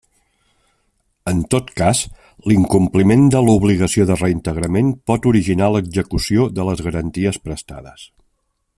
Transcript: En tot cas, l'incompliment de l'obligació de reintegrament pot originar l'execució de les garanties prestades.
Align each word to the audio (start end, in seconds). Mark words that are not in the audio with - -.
En 1.31 1.43
tot 1.55 1.67
cas, 1.81 2.01
l'incompliment 2.51 3.29
de 3.37 3.43
l'obligació 3.49 4.09
de 4.13 4.19
reintegrament 4.23 4.91
pot 5.11 5.31
originar 5.33 5.71
l'execució 5.75 6.51
de 6.59 6.69
les 6.71 6.87
garanties 6.89 7.43
prestades. 7.49 8.13